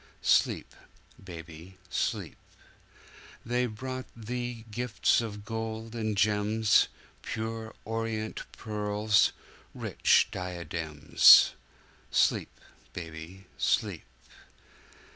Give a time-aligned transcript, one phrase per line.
[0.23, 0.73] Sleep,
[1.23, 2.37] baby, sleep!
[3.45, 6.87] They brought Thee gifts of gold and gems,
[7.21, 9.31] Pure orient pearls,
[9.75, 11.51] rich diadems.
[12.09, 12.49] Sleep,
[12.93, 14.05] baby, sleep!